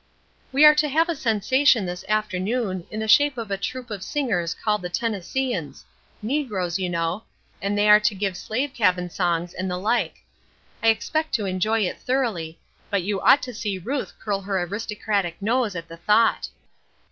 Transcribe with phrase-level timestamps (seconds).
[0.51, 4.01] "We are to have a sensation this afternoon in the shape of a troupe of
[4.03, 5.85] singers called the Tennesseeans
[6.23, 7.25] negroes, you know,
[7.61, 10.17] and they are to give slave cabin songs and the like.
[10.81, 12.57] I expect to enjoy it thoroughly,
[12.89, 16.49] but you ought to see Ruth curl her aristocratic nose at the thought.